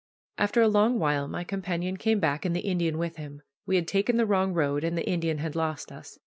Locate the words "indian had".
5.07-5.55